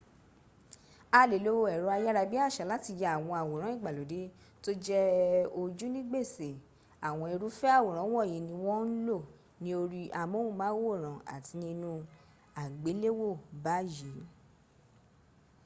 a 1.19 1.21
le 1.29 1.37
lo 1.45 1.51
ẹ̀rọ 1.73 1.87
ayárabíàṣá 1.97 2.63
láti 2.71 2.91
ya 3.01 3.07
àwọn 3.17 3.35
awòrán 3.41 3.73
ìgbàlódé 3.75 4.21
tó 4.63 4.71
jẹ 4.85 4.99
ojú 5.61 5.85
ni 5.93 6.01
gbèsè 6.09 6.49
àwọn 7.07 7.27
irúfẹ́ 7.33 7.75
àwòrán 7.79 8.07
wọ̀nyí 8.13 8.37
ni 8.47 8.53
wọ́n 8.65 8.83
ń 8.91 8.95
lo 9.07 9.17
ní 9.61 9.69
orí 9.81 10.01
amóhùnmáwòrán 10.21 11.17
àti 11.33 11.53
ní 11.59 11.67
inú 11.75 11.91
àgbéléwò 12.61 13.27
báyìí 13.63 14.19